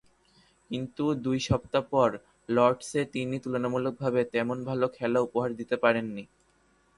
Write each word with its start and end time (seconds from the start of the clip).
কিন্তু, 0.71 1.03
দুই 1.23 1.37
সপ্তাহ 1.39 1.83
পর 1.91 2.09
লর্ডসে 2.49 3.01
তিনি 3.05 3.35
তুলনামূলকভাবে 3.39 4.21
তেমন 4.25 4.57
ভালো 4.65 4.85
খেলা 4.89 5.19
উপহার 5.19 5.49
দিতে 5.55 5.75
পারেননি। 5.77 6.23